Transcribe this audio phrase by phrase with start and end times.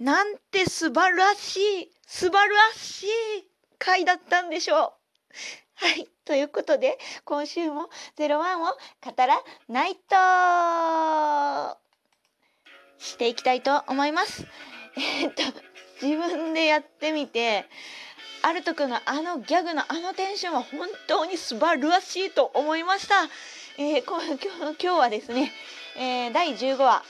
[0.00, 3.08] なんて素晴らしい、素晴らしい
[3.78, 4.78] 回だったんでしょう。
[5.74, 6.08] はい。
[6.24, 11.78] ということで、今週も01を語らないと
[12.98, 14.46] していきたいと思います。
[14.96, 15.42] え、っと、
[16.00, 17.66] 自分でやってみて、
[18.42, 23.28] アルト君のあのギャグのあのテンションは本当に素晴らしいと思いました。
[23.76, 25.52] えー、今日今日はですね、
[25.98, 27.02] えー、第15話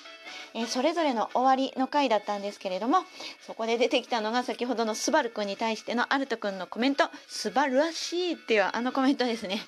[0.55, 2.99] えー、それぞれの終わりの回だったんですけれども
[3.47, 9.61] そこで出てきたのが先ほどのスバルくんに対してのアルトくんのコメント「素晴らしい」っていうあのコメントですね。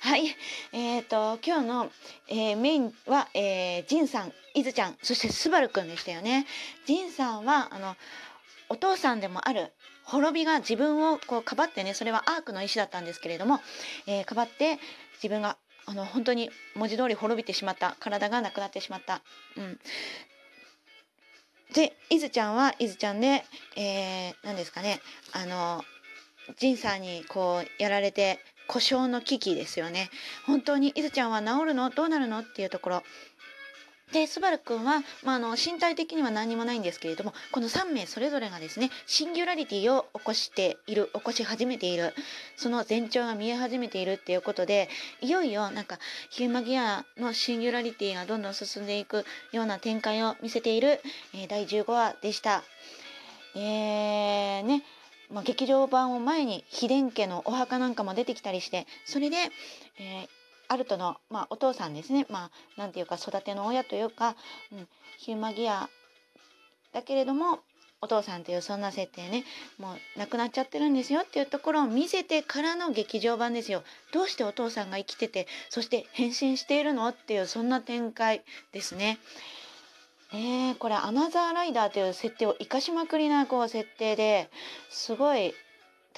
[0.00, 0.34] はい。
[0.72, 1.90] えーと、今日の、
[2.28, 6.46] えー、メインは、えー、ジンさんイズちゃんそしてスバルくんでしたよね。
[6.86, 7.96] ジンさんはあの
[8.68, 9.72] お父さんでもある
[10.04, 13.60] 滅びが自分をこうかばってねそれはアークの石だったんですけれども、
[14.06, 14.78] えー、かばって
[15.14, 17.96] 自分があの本当に文字通り滅びてしまった。
[18.00, 19.22] 体がなくなってしまった、
[19.56, 19.80] うん、
[21.74, 23.44] でいずちゃんはいずちゃんで、
[23.76, 25.00] えー、何ですかね
[25.32, 25.84] あの
[26.56, 30.10] 仁さんにこうやられて故障の危機ですよね。
[30.46, 31.90] 本当にいずちゃんは治るの？
[31.90, 32.40] どうなるの？
[32.40, 33.02] っていうところ。
[34.12, 42.14] でスバル君は、まあ、の身体的には何もないんですけれどもこの3名それぞれがですねシンギュラリティを起こしている起こし始めている
[42.56, 44.88] その前兆が見え始めているっていうことで
[45.20, 45.98] いよいよなんか
[46.30, 51.00] ヒューマギアのシンギュラリティがどんどん進んでいくような展開を見せている、
[51.34, 52.62] えー、第15話でした。
[53.54, 54.84] えー、ね
[55.32, 59.36] まあ、劇場版を前に秘伝家のお墓なんかも出てきたりしてそれで、
[59.98, 60.28] えー、
[60.70, 64.36] アルトの、まあ、お父さんですねまあなんていうか育ての親というか、
[64.72, 64.88] うん、
[65.18, 65.90] ヒューマギア
[66.92, 67.58] だけれども
[68.00, 69.44] お父さんというそんな設定ね
[69.78, 73.82] もう亡くなっちゃってるんですよっていうところを見せてからの劇場版ですよ
[74.12, 79.18] どうしてお父さんが生きててそして変身しているのっていうそんな展開ですね。
[80.32, 84.48] ねこれアナザーライダーという設定を生かしまくりなこう設定で
[84.88, 85.52] すごい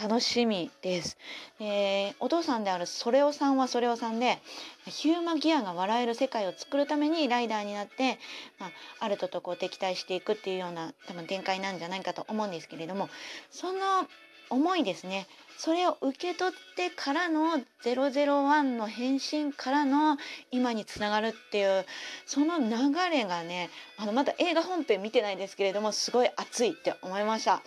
[0.01, 1.19] 楽しみです、
[1.61, 4.39] えー、お父さんであるソレオさんはソレオさんで
[4.87, 8.19] ヒューマギアが笑える世界を作るためにライダーになって、
[8.59, 13.09] まあ、アルトとこう敵対していくっていうような多分展開なんじゃないかと思うんですけれども
[13.51, 13.79] その
[14.51, 15.27] 思いですね
[15.57, 20.19] それを受け取ってからの001の変身からの
[20.51, 21.87] 今につながるっていう
[22.27, 22.71] その流
[23.11, 27.63] れがねあのまだ映画本編見てないですけれどもすごい熱いって思いました。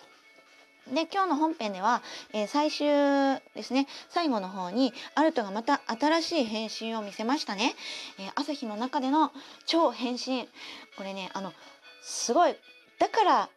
[0.94, 2.88] で今日の本編では、えー、最終
[3.56, 3.88] ですね。
[4.10, 7.74] 最後の方にアルトがまた新しい変身を見せましたね、
[8.20, 9.32] えー、朝日の中での
[9.66, 10.48] 超変身。
[10.96, 11.54] これねあの
[12.04, 12.56] すごい
[13.00, 13.50] だから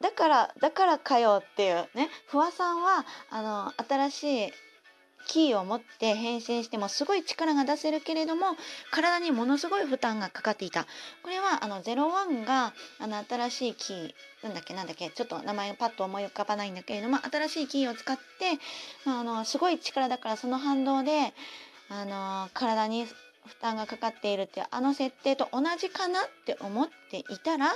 [0.00, 2.10] だからだからかよっていうね。
[2.26, 4.52] 不破さんはあの新しい
[5.26, 8.46] キーを持って変身してもすごい力が出せるけれども
[8.90, 10.86] 体にものすごい負担がかかっていた。
[11.22, 18.22] これはあの01があの新しいキーなんだっけなんだっけちょっと名前がパッと思い浮かばないんだけれども新しいキーを使って、
[19.06, 21.32] あのすごい力だからその反動で
[21.88, 23.06] あの体に
[23.46, 27.72] 負担がかかっているっていうあの設定と同じかなって思っていたら、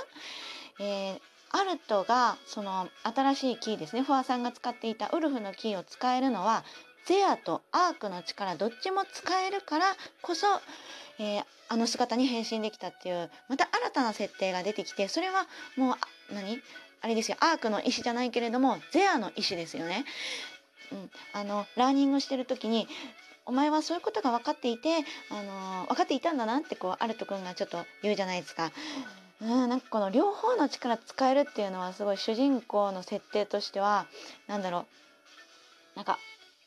[0.79, 1.19] えー、
[1.51, 6.63] アルトがその新しいキーですねフォアさんが使っていたウルフのキーを使えるのは
[7.05, 9.85] ゼアとアークの力どっちも使えるから
[10.21, 10.47] こそ、
[11.19, 15.93] えー、あの姿に変身できたっていうまた新たな設定が出てきてそれはも
[16.31, 16.61] う何？
[17.01, 17.37] あれですよ。
[17.39, 20.05] アークの意思じゃないけれどもゼアの意思ですよね。
[20.91, 22.87] うん、あのラーニングしてる時に
[23.45, 24.97] お前はそういうことが分かっていて、
[25.31, 28.71] あの分かっていたんだなってこうアルト君がちょっと言うじゃないですか。
[29.41, 34.05] うん、なんかこの両方の力使えるっていうのはすごい主人公の設定としては
[34.47, 34.85] 何だろ
[35.95, 35.95] う。
[35.95, 36.19] なんか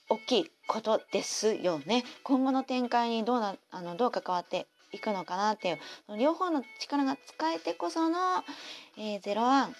[0.08, 2.04] 大きいことですよね。
[2.22, 5.68] 今後の展開にどうなあのどう関わっていくのかなって
[6.08, 8.44] いう両方の力が使えてこその、
[8.98, 9.76] えー、ゼロワン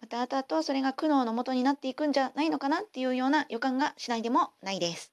[0.00, 5.12] また後々それが苦悩のもとになっていくんじゃないのかなっていうような予感がしないでもないです。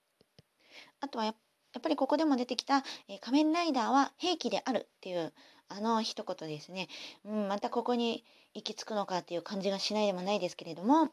[1.00, 1.36] あとはやっ
[1.82, 5.34] ぱりここでも出てきた、えー、仮面ライダーは兵器であるっていう
[5.68, 6.88] あの一言ですね、
[7.26, 8.24] うん、またここに
[8.54, 11.10] 行き着くのかっていう感じがしないでもないですけれども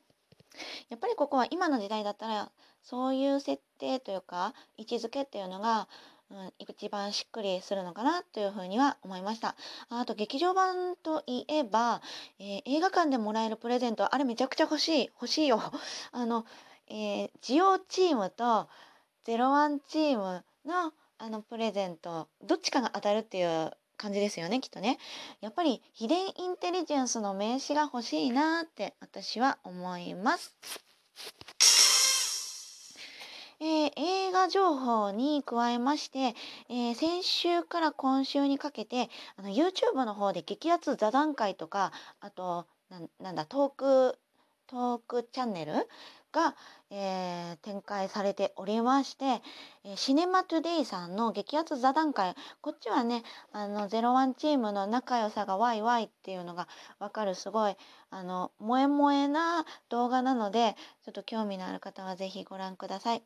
[0.88, 2.50] やっぱりここは今の時代だったら
[2.82, 5.88] そういう設定というか位置づけっていうのが、
[6.30, 9.54] うん、一番しっくりするのかなというふうには思いました。
[9.88, 12.02] あと劇場版といえば、
[12.38, 15.60] えー、映画館でもらえるプレゼントあれめちゃくちゃ欲しい欲しいよ。
[16.12, 16.44] あの、
[16.88, 18.68] えー、ジオチームと
[19.24, 24.98] ゼロワンチームのあのプレゼントどっちかが当たるっていう感じですよねきっとね。
[25.40, 30.56] やっぱり秘伝インテリジェンスの名刺が欲しいなって私は思います。
[33.60, 36.34] えー、映画情報に加えまして、
[36.68, 42.66] えー、先週から今週にかけてあの YouTube の方で激アツ座談会とかあと
[43.20, 44.18] なんだトーク
[44.66, 45.74] トークチャンネル
[46.32, 46.56] が、
[46.94, 49.40] えー、展開されておりまして、
[49.84, 56.68] えー、シネマトゥデイさんの激アツ座談会こっちはねあの01チームの仲良さがワイワイっていうのが
[56.98, 57.76] わかるすごい
[58.10, 63.22] あの萌え萌えな動画なのでちょっと興味のある方は是非ご覧ください。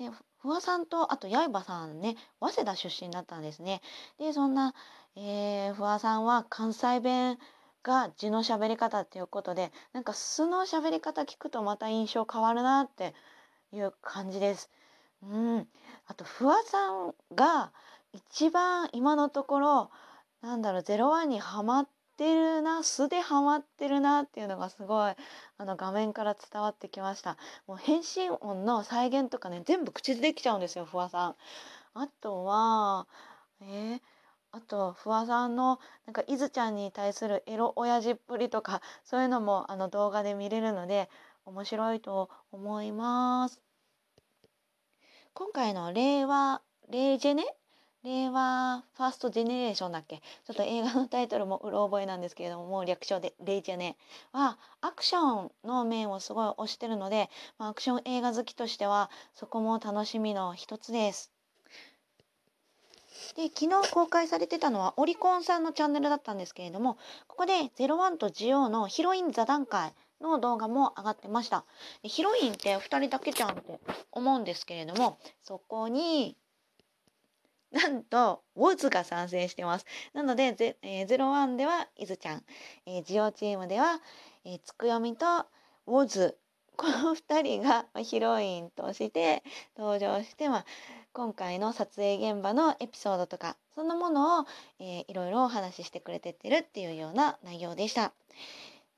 [0.00, 0.10] で
[0.42, 3.80] 不破さんとあと刃さんね早稲田出身だったんですね。
[4.18, 4.74] でそんな、
[5.14, 7.38] えー、不破さんは関西弁
[7.84, 13.14] が字の喋り方っていうことでなんか素の喋り方聞くとまた印象変わるなって
[13.72, 14.70] いう感じです。
[15.22, 15.68] うん、
[16.06, 17.72] あと不破さんが
[18.12, 19.90] 一番今のところ
[20.42, 25.14] なんだろう01にはまってるな素でハマってるなっていうのがすごい
[25.58, 27.36] あの画面から伝わってきました。
[27.66, 31.34] もう変身音の再現とかね全部口でできちゃうんですよ不破さん。
[31.94, 33.06] あとは
[33.60, 34.00] えー、
[34.56, 41.10] あと不破さんのなんかいずちゃんに対するエロ親父っぷりとか そういうのもあの動画で見れるので
[41.44, 43.60] 面白いと思います。
[45.32, 47.44] 今回の令和レイジェネ？
[48.04, 50.18] 令和ファーストジェネレーションだっけ？
[50.18, 53.96] ちょっと映画のタイトルもうろ覚えなんですけれどももう略称でレイジェネ
[54.30, 57.28] はアクションの面をすごい推してるので、
[57.58, 61.33] まあ、アクション映画好きとしてはそこも楽しみの一つです。
[63.32, 71.64] で昨日公開されてたのはオリコンさんのチャンネルだったんですけれどもここで「01とジオのヒロイン座談会」の動画も上がってました。
[72.02, 73.80] ヒロインって2人だけじゃんって
[74.12, 76.36] 思うんですけれどもそこに
[77.74, 79.86] なんと、ウォズが参戦してます。
[80.12, 82.44] なので、ゼえー、01では、イズちゃん、
[82.86, 84.00] えー、ジオチームでは、
[84.44, 85.26] えー、つくよみと
[85.88, 86.38] ウォズ、
[86.76, 89.42] この2人がヒロインとして
[89.76, 90.66] 登場して、まあ、
[91.14, 94.46] 今回の撮影現場のエピソードとかそんなものを、
[94.80, 98.12] えー、いろいろお話ししてくれてってるっていうような内容でした。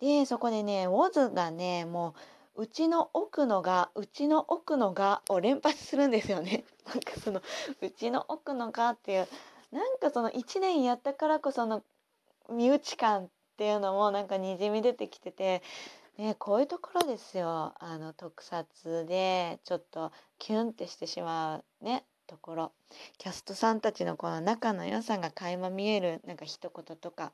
[0.01, 2.15] でそこでねウォズがねも
[2.57, 6.65] ううちの奥のがうちの奥のがを連発するんですよね。
[6.89, 7.43] なんかその
[7.83, 9.29] うちの奥のがっていう
[9.71, 11.83] なんかその1年やったからこその
[12.49, 13.29] 身内感っ
[13.59, 15.63] ていうのもなんかにじみ出てきてて
[16.19, 17.75] ね、こういうところですよ。
[17.79, 22.73] あの特撮でちょっとキュンってしてしまうねところ。
[23.19, 27.33] キャストさんたちのこの仲の良さが垣間見えるなんか一言とか、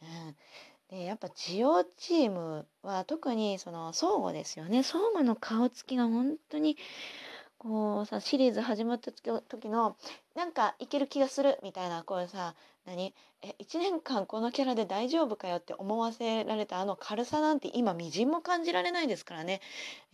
[0.00, 4.82] うん、でやっぱジオチームは特にその相互ですよね。
[4.82, 6.78] 相互の顔つきが本当に
[7.60, 9.94] こうさシリーズ始まった時の
[10.34, 12.54] なんかいける気がするみたいなこうさ
[12.86, 13.12] 何？
[13.42, 19.60] え1年間このキャラで大丈夫かよって思わせられたあの軽さなんて今みじんも感じられないですからね、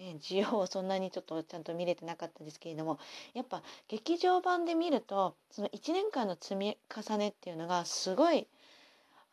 [0.00, 2.98] えー、ジオをそんなにちょっとちゃんと見れてなかったですけれども
[3.32, 8.48] やっぱ劇場版で見るとその1年間の積み重ねっていうのがすごい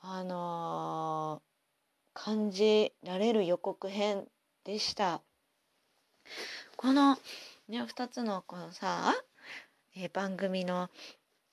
[0.01, 4.25] あのー、感じられる予告編
[4.65, 5.21] でした。
[6.77, 7.17] この
[7.67, 9.13] ね2つのこのさ、
[9.95, 10.89] えー、番組の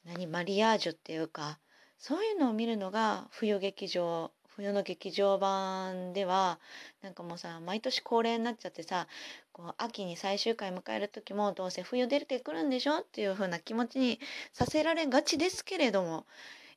[0.04, 1.58] 何マリアージュっていうか
[1.98, 6.58] そういうのを見るのが冬劇場冬の劇場版では
[7.02, 9.06] なんかもうさ毎年恒例になっちゃってさ
[9.52, 12.98] こう秋に最終回迎える時もどうせ冬出てくるんでしょ？
[12.98, 14.18] っていう風な気持ちに
[14.52, 16.24] させられがちですけれどもやっ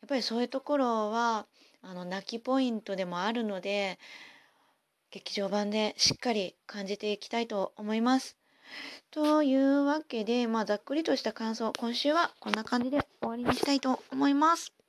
[0.08, 1.46] ぱりそういうところは
[1.82, 4.00] あの泣きポイントでもあるので
[5.12, 8.43] 劇場版でしっかり感じていきたいと思います。
[9.12, 14.83] というわけで、まあ、ざっくりとした感想、今週はこんな感じで終わりにしたいと思います。